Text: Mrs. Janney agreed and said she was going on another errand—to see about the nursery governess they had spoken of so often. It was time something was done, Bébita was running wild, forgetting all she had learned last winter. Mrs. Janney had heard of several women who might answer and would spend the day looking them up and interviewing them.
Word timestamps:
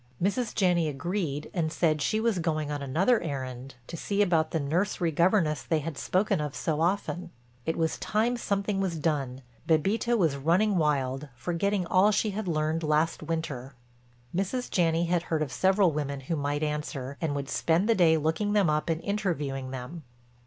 Mrs. 0.19 0.55
Janney 0.55 0.87
agreed 0.87 1.51
and 1.53 1.71
said 1.71 2.01
she 2.01 2.19
was 2.19 2.39
going 2.39 2.71
on 2.71 2.81
another 2.81 3.21
errand—to 3.21 3.95
see 3.95 4.23
about 4.23 4.49
the 4.49 4.59
nursery 4.59 5.11
governess 5.11 5.61
they 5.61 5.77
had 5.77 5.95
spoken 5.95 6.41
of 6.41 6.55
so 6.55 6.81
often. 6.81 7.29
It 7.67 7.77
was 7.77 7.99
time 7.99 8.35
something 8.35 8.79
was 8.81 8.97
done, 8.97 9.43
Bébita 9.67 10.17
was 10.17 10.37
running 10.37 10.77
wild, 10.77 11.27
forgetting 11.35 11.85
all 11.85 12.09
she 12.09 12.31
had 12.31 12.47
learned 12.47 12.81
last 12.81 13.21
winter. 13.21 13.75
Mrs. 14.35 14.71
Janney 14.71 15.05
had 15.05 15.21
heard 15.21 15.43
of 15.43 15.51
several 15.51 15.91
women 15.91 16.21
who 16.21 16.35
might 16.35 16.63
answer 16.63 17.15
and 17.21 17.35
would 17.35 17.47
spend 17.47 17.87
the 17.87 17.93
day 17.93 18.17
looking 18.17 18.53
them 18.53 18.71
up 18.71 18.89
and 18.89 19.01
interviewing 19.03 19.69
them. 19.69 20.01